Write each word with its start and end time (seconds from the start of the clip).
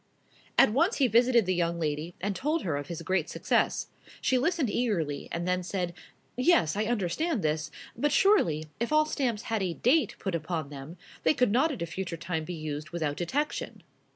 At 0.57 0.71
once 0.73 0.95
he 0.97 1.05
visited 1.07 1.45
the 1.45 1.53
young 1.53 1.79
lady, 1.79 2.15
and 2.19 2.35
told 2.35 2.63
her 2.63 2.75
of 2.75 2.87
his 2.87 3.03
great 3.03 3.29
success. 3.29 3.89
She 4.19 4.39
listened 4.39 4.67
eagerly, 4.71 5.29
and 5.31 5.47
then 5.47 5.61
said, 5.61 5.93
"Yes, 6.35 6.75
I 6.75 6.85
understand 6.85 7.43
this; 7.43 7.69
but 7.95 8.11
surely, 8.11 8.65
if 8.79 8.91
all 8.91 9.05
stamps 9.05 9.43
had 9.43 9.61
a 9.61 9.75
date 9.75 10.15
put 10.17 10.33
upon 10.33 10.69
them, 10.71 10.97
they 11.21 11.35
could 11.35 11.51
not 11.51 11.71
at 11.71 11.83
a 11.83 11.85
future 11.85 12.17
time 12.17 12.45
be 12.45 12.55
used 12.55 12.89
without 12.89 13.15
detection." 13.17 13.83